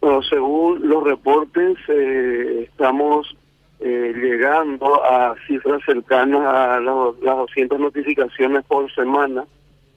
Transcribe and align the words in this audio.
Bueno, 0.00 0.22
según 0.22 0.88
los 0.88 1.04
reportes, 1.04 1.76
eh, 1.88 2.66
estamos 2.70 3.36
eh, 3.80 4.14
llegando 4.16 5.04
a 5.04 5.34
cifras 5.46 5.82
cercanas 5.84 6.40
a 6.46 6.80
las 6.80 7.36
200 7.36 7.78
notificaciones 7.78 8.64
por 8.64 8.90
semana, 8.94 9.44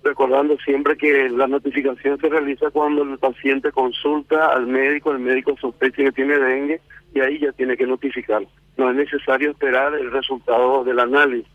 recordando 0.04 0.58
siempre 0.58 0.98
que 0.98 1.30
la 1.30 1.48
notificación 1.48 2.20
se 2.20 2.28
realiza 2.28 2.70
cuando 2.72 3.04
el 3.04 3.18
paciente 3.18 3.72
consulta 3.72 4.48
al 4.48 4.68
médico, 4.68 5.12
el 5.12 5.20
médico 5.20 5.56
sospecha 5.60 6.04
que 6.04 6.12
tiene 6.12 6.38
dengue 6.38 6.82
y 7.14 7.22
ahí 7.22 7.40
ya 7.40 7.54
tiene 7.54 7.78
que 7.78 7.88
notificar. 7.88 8.46
No 8.76 8.90
es 8.90 8.96
necesario 8.98 9.52
esperar 9.52 9.94
el 9.94 10.12
resultado 10.12 10.84
del 10.84 11.00
análisis. 11.00 11.48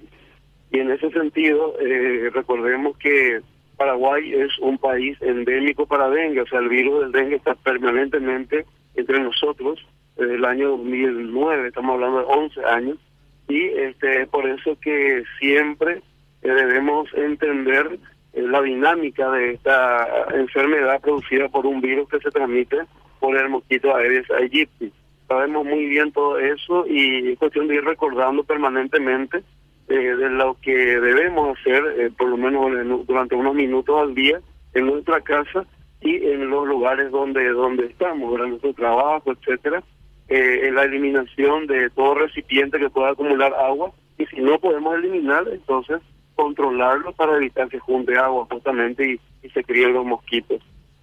Y 0.70 0.78
en 0.78 0.90
ese 0.90 1.10
sentido, 1.10 1.74
eh, 1.80 2.30
recordemos 2.32 2.96
que 2.96 3.40
Paraguay 3.78 4.34
es 4.34 4.58
un 4.58 4.76
país 4.76 5.16
endémico 5.22 5.86
para 5.86 6.10
dengue, 6.10 6.42
o 6.42 6.46
sea, 6.46 6.58
el 6.58 6.68
virus 6.68 7.00
del 7.00 7.12
dengue 7.12 7.36
está 7.36 7.54
permanentemente 7.54 8.66
entre 8.96 9.20
nosotros 9.20 9.78
desde 10.16 10.34
el 10.34 10.44
año 10.44 10.70
2009, 10.70 11.68
estamos 11.68 11.94
hablando 11.94 12.18
de 12.18 12.24
11 12.24 12.64
años, 12.64 12.98
y 13.46 13.62
este 13.64 14.26
por 14.26 14.46
eso 14.48 14.76
que 14.80 15.22
siempre 15.38 16.02
eh, 16.42 16.50
debemos 16.50 17.08
entender 17.14 17.98
eh, 18.32 18.42
la 18.42 18.60
dinámica 18.62 19.30
de 19.30 19.52
esta 19.52 20.26
enfermedad 20.34 21.00
producida 21.00 21.48
por 21.48 21.64
un 21.64 21.80
virus 21.80 22.08
que 22.08 22.18
se 22.18 22.30
transmite 22.30 22.78
por 23.20 23.36
el 23.36 23.48
mosquito 23.48 23.94
Aedes 23.94 24.28
aegypti. 24.30 24.92
Sabemos 25.28 25.64
muy 25.64 25.86
bien 25.86 26.10
todo 26.10 26.38
eso 26.38 26.84
y 26.86 27.32
es 27.32 27.38
cuestión 27.38 27.68
de 27.68 27.76
ir 27.76 27.84
recordando 27.84 28.42
permanentemente 28.42 29.42
eh, 29.88 29.94
de 29.94 30.30
lo 30.30 30.56
que 30.60 30.74
debemos 30.74 31.58
hacer, 31.58 31.82
eh, 31.98 32.10
por 32.16 32.28
lo 32.28 32.36
menos 32.36 33.06
durante 33.06 33.34
unos 33.34 33.54
minutos 33.54 34.00
al 34.00 34.14
día, 34.14 34.40
en 34.74 34.86
nuestra 34.86 35.20
casa 35.20 35.66
y 36.00 36.16
en 36.16 36.50
los 36.50 36.66
lugares 36.66 37.10
donde 37.10 37.48
donde 37.50 37.86
estamos, 37.86 38.30
durante 38.30 38.50
nuestro 38.50 38.74
trabajo, 38.74 39.32
etcétera, 39.32 39.82
eh, 40.28 40.68
en 40.68 40.74
la 40.74 40.84
eliminación 40.84 41.66
de 41.66 41.88
todo 41.90 42.14
recipiente 42.14 42.78
que 42.78 42.90
pueda 42.90 43.10
acumular 43.10 43.54
agua 43.54 43.92
y 44.18 44.26
si 44.26 44.40
no 44.40 44.58
podemos 44.58 44.96
eliminar, 44.96 45.44
entonces 45.50 46.00
controlarlo 46.34 47.12
para 47.12 47.36
evitar 47.36 47.68
que 47.68 47.78
junte 47.78 48.16
agua 48.16 48.46
justamente 48.50 49.18
y, 49.42 49.48
se 49.48 49.64
críen 49.64 49.94
los 49.94 50.04
mosquitos. 50.04 50.60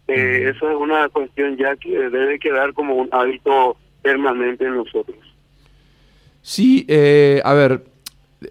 Eh, 0.08 0.52
eso 0.54 0.70
es 0.70 0.76
una 0.76 1.10
cuestión 1.10 1.58
ya 1.58 1.76
que 1.76 1.90
debe 1.90 2.38
quedar 2.38 2.74
como 2.74 2.94
un 2.94 3.10
hábito 3.12 3.76
permanente 4.04 4.66
en 4.66 4.76
nosotros. 4.76 5.18
Sí, 6.44 6.86
eh, 6.88 7.42
a 7.44 7.56
ver, 7.56 7.82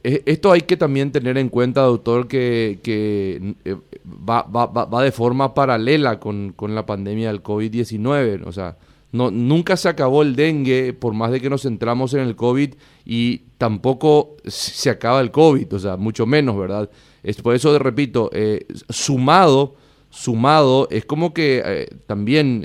esto 0.02 0.52
hay 0.52 0.62
que 0.62 0.76
también 0.76 1.12
tener 1.12 1.38
en 1.38 1.48
cuenta, 1.48 1.82
doctor, 1.82 2.26
que, 2.26 2.80
que 2.82 3.54
eh, 3.64 3.76
va, 4.06 4.42
va, 4.42 4.66
va, 4.66 5.02
de 5.02 5.12
forma 5.12 5.54
paralela 5.54 6.18
con, 6.18 6.52
con 6.52 6.74
la 6.74 6.86
pandemia 6.86 7.28
del 7.28 7.42
COVID-19. 7.42 8.42
O 8.46 8.52
sea, 8.52 8.76
no, 9.12 9.30
nunca 9.30 9.76
se 9.76 9.88
acabó 9.88 10.22
el 10.22 10.36
dengue, 10.36 10.92
por 10.92 11.14
más 11.14 11.30
de 11.30 11.40
que 11.40 11.50
nos 11.50 11.62
centramos 11.62 12.14
en 12.14 12.20
el 12.20 12.34
COVID, 12.34 12.74
y 13.04 13.38
tampoco 13.58 14.36
se 14.46 14.90
acaba 14.90 15.20
el 15.20 15.30
COVID, 15.30 15.74
o 15.74 15.78
sea, 15.78 15.96
mucho 15.96 16.26
menos, 16.26 16.56
¿verdad? 16.56 16.90
Es, 17.22 17.40
por 17.40 17.54
eso, 17.54 17.78
repito, 17.78 18.30
eh, 18.32 18.66
sumado, 18.88 19.76
sumado, 20.10 20.88
es 20.90 21.04
como 21.04 21.34
que 21.34 21.62
eh, 21.64 21.88
también 22.06 22.64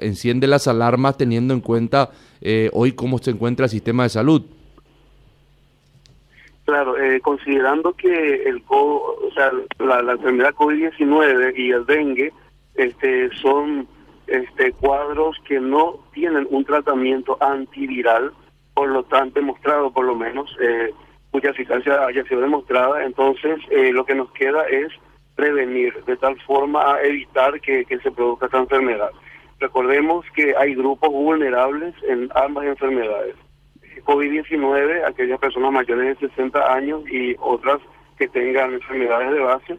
enciende 0.00 0.46
las 0.46 0.68
alarmas 0.68 1.16
teniendo 1.16 1.52
en 1.54 1.60
cuenta 1.60 2.10
hoy 2.72 2.92
cómo 2.92 3.18
se 3.18 3.32
encuentra 3.32 3.66
el 3.66 3.70
sistema 3.70 4.04
de 4.04 4.08
salud. 4.08 4.42
Claro, 6.66 6.98
eh, 6.98 7.20
considerando 7.20 7.92
que 7.92 8.42
el 8.42 8.60
o 8.68 9.30
sea, 9.32 9.52
la, 9.78 10.12
enfermedad 10.12 10.52
COVID-19 10.54 11.52
y 11.56 11.70
el 11.70 11.86
dengue 11.86 12.32
este, 12.74 13.30
son 13.36 13.86
este, 14.26 14.72
cuadros 14.72 15.36
que 15.46 15.60
no 15.60 16.00
tienen 16.12 16.44
un 16.50 16.64
tratamiento 16.64 17.38
antiviral, 17.40 18.32
por 18.74 18.88
lo 18.88 19.04
tanto, 19.04 19.38
demostrado 19.38 19.92
por 19.92 20.06
lo 20.06 20.16
menos, 20.16 20.56
eh, 20.60 20.92
cuya 21.30 21.50
eficacia 21.50 22.04
haya 22.04 22.24
sido 22.24 22.40
demostrada, 22.40 23.04
entonces 23.04 23.60
eh, 23.70 23.92
lo 23.92 24.04
que 24.04 24.16
nos 24.16 24.32
queda 24.32 24.64
es 24.64 24.88
prevenir 25.36 25.94
de 26.04 26.16
tal 26.16 26.36
forma 26.40 26.94
a 26.96 27.02
evitar 27.04 27.60
que 27.60 27.86
se 28.02 28.10
produzca 28.10 28.46
esta 28.46 28.58
enfermedad. 28.58 29.10
Recordemos 29.60 30.26
que 30.34 30.52
hay 30.56 30.74
grupos 30.74 31.10
vulnerables 31.10 31.94
en 32.08 32.28
ambas 32.34 32.64
enfermedades 32.66 33.36
COVID-19, 34.06 35.04
aquellas 35.04 35.38
personas 35.38 35.72
mayores 35.72 36.18
de 36.18 36.28
60 36.28 36.72
años 36.72 37.02
y 37.10 37.36
otras 37.40 37.80
que 38.16 38.28
tengan 38.28 38.74
enfermedades 38.74 39.32
de 39.32 39.40
base. 39.40 39.78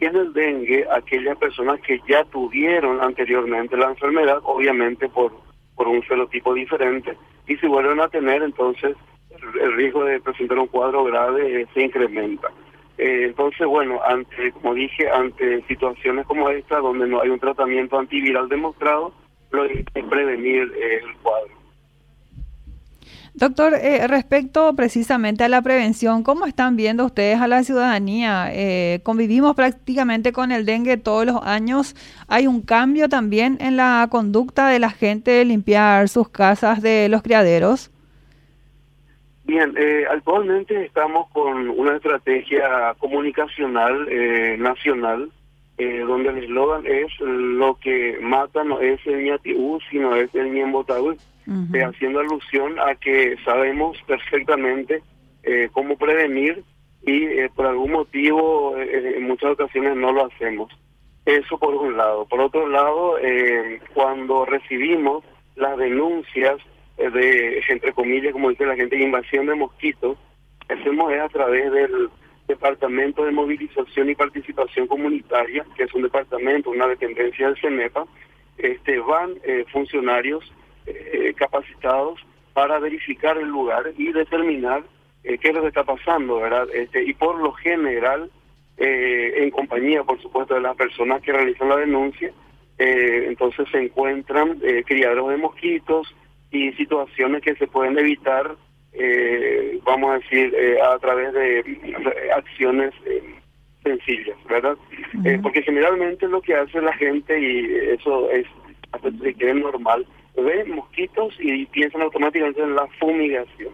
Y 0.00 0.04
en 0.06 0.16
el 0.16 0.32
dengue, 0.32 0.86
aquellas 0.90 1.36
personas 1.38 1.80
que 1.80 2.00
ya 2.08 2.24
tuvieron 2.24 3.00
anteriormente 3.00 3.76
la 3.76 3.88
enfermedad, 3.88 4.38
obviamente 4.44 5.08
por, 5.08 5.32
por 5.76 5.88
un 5.88 6.02
fenotipo 6.02 6.54
diferente, 6.54 7.16
y 7.46 7.56
si 7.56 7.66
vuelven 7.66 8.00
a 8.00 8.08
tener, 8.08 8.42
entonces 8.42 8.96
el, 9.60 9.72
riesgo 9.74 10.04
de 10.04 10.20
presentar 10.20 10.58
un 10.58 10.68
cuadro 10.68 11.04
grave 11.04 11.62
eh, 11.62 11.66
se 11.74 11.82
incrementa. 11.82 12.48
Eh, 12.96 13.24
entonces, 13.24 13.66
bueno, 13.66 14.00
ante, 14.06 14.52
como 14.52 14.74
dije, 14.74 15.10
ante 15.10 15.62
situaciones 15.66 16.26
como 16.26 16.48
esta, 16.48 16.78
donde 16.78 17.06
no 17.06 17.20
hay 17.20 17.28
un 17.28 17.40
tratamiento 17.40 17.98
antiviral 17.98 18.48
demostrado, 18.48 19.12
lo 19.50 19.64
es 19.64 19.84
prevenir 20.08 20.72
eh, 20.76 21.00
el 21.04 21.16
cuadro. 21.16 21.63
Doctor, 23.36 23.74
eh, 23.74 24.06
respecto 24.06 24.76
precisamente 24.76 25.42
a 25.42 25.48
la 25.48 25.60
prevención, 25.60 26.22
¿cómo 26.22 26.46
están 26.46 26.76
viendo 26.76 27.04
ustedes 27.04 27.40
a 27.40 27.48
la 27.48 27.64
ciudadanía? 27.64 28.48
Eh, 28.52 29.00
convivimos 29.02 29.56
prácticamente 29.56 30.32
con 30.32 30.52
el 30.52 30.64
dengue 30.64 30.98
todos 30.98 31.26
los 31.26 31.42
años. 31.42 31.96
¿Hay 32.28 32.46
un 32.46 32.62
cambio 32.62 33.08
también 33.08 33.58
en 33.60 33.76
la 33.76 34.06
conducta 34.08 34.68
de 34.68 34.78
la 34.78 34.90
gente 34.90 35.32
de 35.32 35.44
limpiar 35.46 36.08
sus 36.08 36.28
casas 36.28 36.80
de 36.80 37.08
los 37.08 37.22
criaderos? 37.22 37.90
Bien, 39.42 39.74
eh, 39.76 40.04
actualmente 40.08 40.84
estamos 40.84 41.28
con 41.30 41.70
una 41.70 41.96
estrategia 41.96 42.94
comunicacional 42.98 44.08
nacional 44.60 45.28
donde 45.76 46.28
el 46.30 46.44
eslogan 46.44 46.86
es 46.86 47.10
lo 47.20 47.74
que 47.76 48.18
mata 48.20 48.62
no 48.62 48.80
es 48.80 49.04
el 49.06 49.24
ñatiú, 49.24 49.78
sino 49.90 50.14
es 50.14 50.32
el 50.34 50.52
ñembotaú 50.52 51.16
eh, 51.74 51.84
haciendo 51.84 52.20
alusión 52.20 52.78
a 52.78 52.94
que 52.94 53.36
sabemos 53.44 53.98
perfectamente 54.06 55.02
eh, 55.42 55.68
cómo 55.72 55.96
prevenir 55.98 56.62
y 57.04 57.24
eh, 57.24 57.50
por 57.54 57.66
algún 57.66 57.92
motivo 57.92 58.76
en 58.78 59.24
muchas 59.24 59.50
ocasiones 59.50 59.96
no 59.96 60.12
lo 60.12 60.26
hacemos. 60.26 60.72
Eso 61.26 61.58
por 61.58 61.74
un 61.74 61.96
lado. 61.96 62.26
Por 62.26 62.40
otro 62.40 62.68
lado, 62.68 63.16
cuando 63.94 64.44
recibimos 64.44 65.24
las 65.56 65.76
denuncias 65.76 66.56
de, 66.96 67.62
entre 67.68 67.92
comillas, 67.92 68.32
como 68.32 68.50
dice 68.50 68.66
la 68.66 68.76
gente, 68.76 69.02
invasión 69.02 69.46
de 69.46 69.54
mosquitos, 69.54 70.18
hacemos 70.68 71.12
es 71.12 71.20
a 71.20 71.28
través 71.28 71.72
del 71.72 72.10
Departamento 72.46 73.24
de 73.24 73.32
Movilización 73.32 74.10
y 74.10 74.14
Participación 74.14 74.86
Comunitaria, 74.86 75.64
que 75.76 75.84
es 75.84 75.94
un 75.94 76.02
departamento, 76.02 76.70
una 76.70 76.86
dependencia 76.86 77.46
del 77.46 77.60
CENEPA, 77.60 78.06
este, 78.58 78.98
van 79.00 79.34
funcionarios 79.72 80.52
eh, 80.86 81.32
capacitados 81.34 82.20
para 82.52 82.78
verificar 82.78 83.38
el 83.38 83.48
lugar 83.48 83.94
y 83.96 84.12
determinar 84.12 84.82
eh, 85.22 85.38
qué 85.38 85.48
es 85.48 85.54
lo 85.54 85.62
que 85.62 85.68
está 85.68 85.82
pasando, 85.82 86.40
¿verdad? 86.40 86.68
Este, 86.74 87.02
y 87.02 87.14
por 87.14 87.40
lo 87.40 87.52
general, 87.52 88.30
eh, 88.76 89.32
en 89.38 89.50
compañía, 89.50 90.04
por 90.04 90.20
supuesto, 90.20 90.52
de 90.52 90.60
las 90.60 90.76
personas 90.76 91.22
que 91.22 91.32
realizan 91.32 91.70
la 91.70 91.78
denuncia, 91.78 92.32
entonces 92.76 93.66
se 93.70 93.78
encuentran 93.78 94.58
criaderos 94.84 95.30
de 95.30 95.36
mosquitos 95.36 96.12
y 96.50 96.72
situaciones 96.72 97.40
que 97.40 97.54
se 97.54 97.68
pueden 97.68 97.96
evitar, 97.96 98.56
vamos 99.84 100.10
a 100.10 100.18
decir, 100.18 100.54
a 100.82 100.98
través 100.98 101.32
de 101.32 102.30
acciones 102.34 102.92
sencillas, 103.82 104.36
¿verdad? 104.48 104.76
porque 105.42 105.62
generalmente 105.62 106.26
lo 106.28 106.40
que 106.40 106.54
hace 106.54 106.80
la 106.80 106.92
gente, 106.94 107.38
y 107.38 107.92
eso 107.92 108.30
es, 108.30 108.46
es 109.02 109.54
normal, 109.56 110.06
ven 110.36 110.74
mosquitos 110.74 111.34
y 111.38 111.66
piensan 111.66 112.02
automáticamente 112.02 112.62
en 112.62 112.74
la 112.74 112.86
fumigación. 112.98 113.72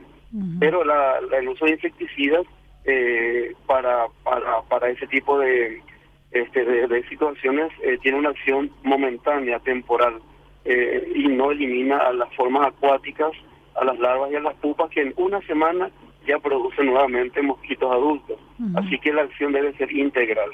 Pero 0.61 0.85
la, 0.85 1.19
el 1.39 1.49
uso 1.49 1.65
de 1.65 1.73
insecticidas 1.73 2.47
eh, 2.85 3.53
para, 3.67 4.07
para, 4.23 4.63
para 4.63 4.91
ese 4.91 5.07
tipo 5.09 5.39
de, 5.39 5.83
este, 6.31 6.65
de, 6.65 7.09
situaciones 7.09 7.71
eh, 7.83 7.99
tiene 8.01 8.19
una 8.19 8.31
acción 8.31 8.71
momentánea, 8.85 9.59
temporal, 9.61 10.21
eh, 10.65 11.11
y 11.15 11.29
no 11.29 11.51
elimina 11.51 11.99
a 11.99 12.13
las 12.13 12.33
formas 12.37 12.69
acuáticas, 12.69 13.33
a 13.81 13.85
las 13.85 13.99
larvas 13.99 14.31
y 14.31 14.37
a 14.37 14.41
las 14.41 14.55
pupas 14.57 14.91
que 14.91 15.01
en 15.01 15.15
una 15.17 15.41
semana 15.47 15.91
ya 16.27 16.39
producen 16.39 16.87
nuevamente 16.87 17.41
mosquitos 17.43 17.91
adultos. 17.91 18.39
Así 18.75 18.99
que 18.99 19.13
la 19.13 19.23
acción 19.23 19.53
debe 19.53 19.75
ser 19.77 19.91
integral. 19.91 20.51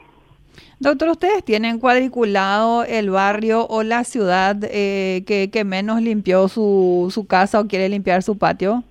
Doctor, 0.79 1.09
¿ustedes 1.09 1.45
tienen 1.45 1.79
cuadriculado 1.81 2.85
el 2.85 3.11
barrio 3.11 3.67
o 3.67 3.83
la 3.83 4.05
ciudad 4.05 4.57
eh, 4.63 5.25
que, 5.27 5.51
que, 5.51 5.65
menos 5.65 6.01
limpió 6.01 6.49
su, 6.49 7.09
su 7.13 7.27
casa 7.27 7.61
o 7.61 7.67
quiere 7.67 7.89
limpiar 7.89 8.23
su 8.23 8.39
patio? 8.39 8.85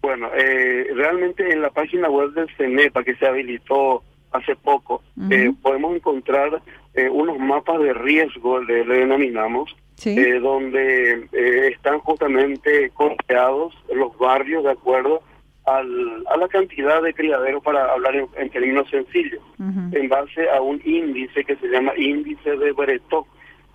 Bueno, 0.00 0.28
eh, 0.36 0.86
realmente 0.94 1.52
en 1.52 1.62
la 1.62 1.70
página 1.70 2.08
web 2.08 2.32
del 2.32 2.48
CENEPA 2.56 3.04
que 3.04 3.16
se 3.16 3.26
habilitó 3.26 4.02
hace 4.32 4.56
poco, 4.56 5.02
eh, 5.30 5.52
podemos 5.62 5.94
encontrar 5.94 6.62
unos 7.10 7.38
mapas 7.38 7.78
de 7.80 7.92
riesgo, 7.92 8.58
le, 8.60 8.84
denominamos, 8.84 9.74
donde 10.04 11.28
están 11.72 11.98
justamente 12.00 12.90
conteados 12.90 13.74
los 13.92 14.16
barrios 14.18 14.64
de 14.64 14.70
acuerdo 14.70 15.22
al, 15.66 16.24
a 16.28 16.36
la 16.36 16.48
cantidad 16.48 17.02
de 17.02 17.12
criaderos, 17.12 17.62
para 17.62 17.92
hablar 17.92 18.14
en, 18.14 18.50
términos 18.50 18.88
sencillos, 18.88 19.42
en 19.58 20.08
base 20.08 20.48
a 20.50 20.60
un 20.60 20.80
índice 20.84 21.44
que 21.44 21.56
se 21.56 21.68
llama 21.68 21.92
índice 21.96 22.56
de 22.56 22.72
Bretok, 22.72 23.26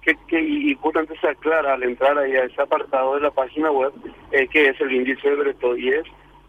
que, 0.02 0.16
que, 0.28 0.42
y 0.42 0.74
justamente 0.76 1.16
se 1.20 1.28
aclara 1.28 1.74
al 1.74 1.84
entrar 1.84 2.18
ahí 2.18 2.34
a 2.36 2.46
ese 2.46 2.62
apartado 2.62 3.16
de 3.16 3.22
la 3.22 3.32
página 3.32 3.72
web 3.72 3.92
eh, 4.32 4.48
que 4.48 4.70
es 4.70 4.82
el 4.82 4.92
índice 4.92 5.30
de 5.30 5.36
Breton 5.36 5.80
y 5.80 5.90
es 5.90 6.04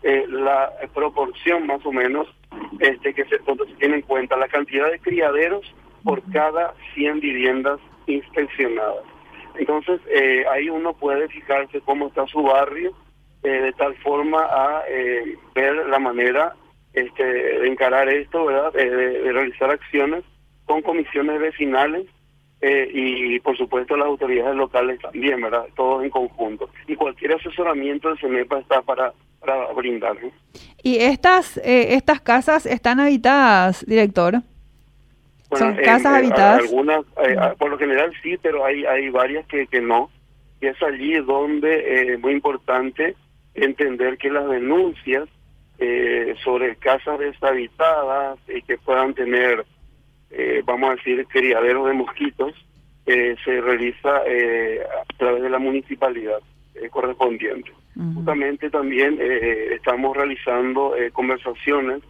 eh, 0.04 0.24
la 0.30 0.72
proporción 0.94 1.66
más 1.66 1.84
o 1.84 1.92
menos 1.92 2.26
este 2.80 3.12
que 3.12 3.24
se, 3.24 3.36
se 3.38 3.74
tiene 3.78 3.96
en 3.96 4.02
cuenta 4.02 4.36
la 4.36 4.48
cantidad 4.48 4.90
de 4.90 4.98
criaderos 5.00 5.70
por 6.02 6.22
cada 6.32 6.74
100 6.94 7.20
viviendas 7.20 7.78
inspeccionadas. 8.06 9.04
Entonces 9.56 10.00
eh, 10.08 10.44
ahí 10.50 10.68
uno 10.68 10.92
puede 10.94 11.28
fijarse 11.28 11.80
cómo 11.80 12.08
está 12.08 12.26
su 12.26 12.42
barrio 12.42 12.92
de 13.42 13.72
tal 13.72 13.96
forma 13.96 14.40
a 14.40 14.84
ver 15.52 15.88
la 15.88 15.98
manera 15.98 16.54
este, 16.92 17.24
de 17.24 17.66
encarar 17.66 18.08
esto, 18.08 18.44
¿verdad? 18.44 18.72
de 18.72 19.32
realizar 19.32 19.68
acciones 19.68 20.22
con 20.64 20.80
comisiones 20.82 21.40
vecinales 21.40 22.06
eh, 22.64 22.88
y 22.94 23.40
por 23.40 23.56
supuesto 23.56 23.96
las 23.96 24.06
autoridades 24.06 24.54
locales 24.54 25.00
también, 25.00 25.40
¿verdad? 25.40 25.64
Todos 25.74 26.04
en 26.04 26.10
conjunto. 26.10 26.70
Y 26.86 26.94
cualquier 26.94 27.34
asesoramiento 27.34 28.08
del 28.08 28.18
CENEPA 28.20 28.60
está 28.60 28.82
para, 28.82 29.12
para 29.40 29.72
brindar. 29.72 30.16
¿Y 30.80 30.98
estas, 30.98 31.56
eh, 31.58 31.94
estas 31.94 32.20
casas 32.20 32.64
están 32.64 33.00
habitadas, 33.00 33.84
director? 33.84 34.42
¿Son 35.58 35.76
casas 35.76 36.14
habitadas? 36.14 36.62
Algunas, 36.62 37.00
eh, 37.24 37.36
por 37.58 37.70
lo 37.70 37.78
general 37.78 38.12
sí, 38.22 38.36
pero 38.40 38.64
hay, 38.64 38.84
hay 38.84 39.08
varias 39.10 39.46
que, 39.46 39.66
que 39.66 39.80
no. 39.80 40.10
Y 40.60 40.66
es 40.66 40.82
allí 40.82 41.14
donde 41.20 42.14
es 42.14 42.20
muy 42.20 42.32
importante 42.32 43.16
entender 43.54 44.16
que 44.18 44.30
las 44.30 44.48
denuncias 44.48 45.28
sobre 46.44 46.76
casas 46.76 47.18
deshabitadas 47.18 48.38
y 48.46 48.62
que 48.62 48.78
puedan 48.78 49.14
tener 49.14 49.66
eh, 50.34 50.62
vamos 50.64 50.90
a 50.90 50.94
decir, 50.94 51.26
criadero 51.26 51.84
de 51.84 51.92
mosquitos, 51.92 52.54
eh, 53.04 53.36
se 53.44 53.60
realiza 53.60 54.22
eh, 54.26 54.80
a 54.82 55.04
través 55.18 55.42
de 55.42 55.50
la 55.50 55.58
municipalidad 55.58 56.38
correspondiente. 56.90 57.70
Justamente 58.14 58.70
también 58.70 59.18
estamos 59.20 60.16
realizando 60.16 60.94
conversaciones 61.12 62.00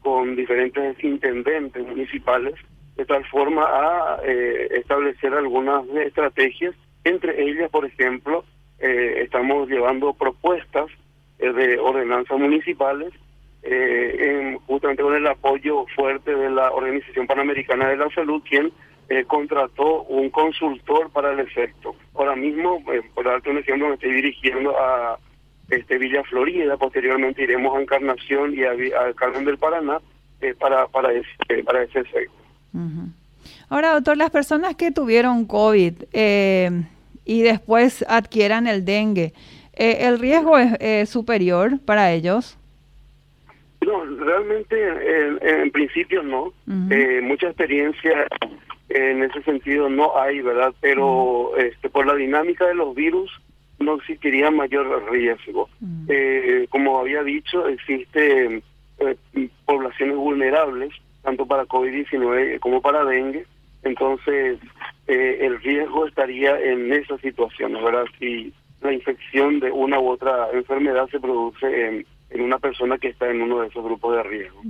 con 0.00 0.36
diferentes 0.36 1.02
intendentes 1.02 1.84
municipales 1.84 2.54
de 2.96 3.04
tal 3.06 3.24
forma 3.26 3.64
a 3.64 4.20
establecer 4.24 5.32
algunas 5.34 5.86
estrategias. 5.88 6.74
Entre 7.04 7.42
ellas, 7.42 7.70
por 7.70 7.84
ejemplo, 7.84 8.44
estamos 8.78 9.68
llevando 9.68 10.12
propuestas 10.12 10.86
de 11.38 11.78
ordenanzas 11.78 12.38
municipales 12.38 13.12
eh, 13.62 14.56
justamente 14.66 15.02
con 15.02 15.14
el 15.14 15.26
apoyo 15.26 15.86
fuerte 15.94 16.34
de 16.34 16.50
la 16.50 16.70
Organización 16.72 17.26
Panamericana 17.26 17.88
de 17.88 17.96
la 17.96 18.10
Salud, 18.10 18.42
quien 18.48 18.72
eh, 19.08 19.24
contrató 19.24 20.02
un 20.04 20.30
consultor 20.30 21.10
para 21.10 21.32
el 21.32 21.40
efecto. 21.40 21.94
Ahora 22.14 22.34
mismo, 22.34 22.82
eh, 22.92 23.02
por 23.14 23.24
darte 23.24 23.50
un 23.50 23.58
ejemplo, 23.58 23.88
me 23.88 23.94
estoy 23.94 24.12
dirigiendo 24.12 24.76
a 24.78 25.18
este 25.70 25.98
Villa 25.98 26.22
Florida, 26.24 26.76
posteriormente 26.76 27.42
iremos 27.42 27.76
a 27.76 27.80
Encarnación 27.80 28.54
y 28.54 28.64
a, 28.64 29.12
Carmen 29.14 29.44
del 29.44 29.58
Paraná 29.58 30.00
eh, 30.40 30.54
para, 30.58 30.86
para, 30.88 31.10
para 31.64 31.82
ese 31.82 32.00
efecto. 32.00 32.32
Ahora, 33.68 33.92
doctor, 33.94 34.16
las 34.16 34.30
personas 34.30 34.76
que 34.76 34.90
tuvieron 34.90 35.46
COVID 35.46 35.94
y 37.24 37.42
después 37.42 38.04
adquieran 38.08 38.66
el 38.66 38.84
dengue, 38.84 39.32
¿el 39.74 40.18
riesgo 40.18 40.58
es 40.58 41.08
superior 41.08 41.78
para 41.84 42.12
ellos? 42.12 42.58
No, 43.86 44.04
realmente 44.04 44.76
en, 45.40 45.70
principio 45.70 46.22
no. 46.22 46.52
eh, 46.90 47.20
mucha 47.22 47.48
experiencia 47.48 48.26
en 48.88 49.22
ese 49.22 49.42
sentido 49.42 49.88
no 49.88 50.18
hay, 50.18 50.40
¿verdad? 50.40 50.72
Pero 50.80 51.56
este, 51.56 51.88
por 51.88 52.06
la 52.06 52.14
dinámica 52.14 52.66
de 52.66 52.74
los 52.74 52.94
virus 52.94 53.30
no 53.78 53.96
existiría 53.96 54.50
mayor 54.50 55.10
riesgo. 55.10 55.68
eh, 56.08 56.66
como 56.70 57.00
había 57.00 57.22
dicho, 57.22 57.66
existe 57.66 58.62
eh, 58.98 59.48
poblaciones 59.64 60.16
vulnerables, 60.16 60.92
tanto 61.22 61.46
para 61.46 61.66
COVID-19 61.66 62.58
como 62.60 62.80
para 62.80 63.04
dengue. 63.04 63.46
Entonces, 63.82 64.58
eh, 65.06 65.38
el 65.40 65.60
riesgo 65.60 66.06
estaría 66.06 66.58
en 66.60 66.92
esa 66.92 67.18
situación, 67.18 67.72
¿verdad? 67.72 68.04
Si 68.18 68.52
la 68.80 68.92
infección 68.92 69.60
de 69.60 69.70
una 69.70 69.98
u 69.98 70.08
otra 70.08 70.48
enfermedad 70.52 71.08
se 71.08 71.20
produce 71.20 71.86
en 71.86 72.06
en 72.32 72.40
una 72.40 72.58
persona 72.58 72.98
que 72.98 73.08
está 73.08 73.30
en 73.30 73.42
uno 73.42 73.60
de 73.60 73.68
esos 73.68 73.84
grupos 73.84 74.16
de 74.16 74.22
riesgo. 74.22 74.62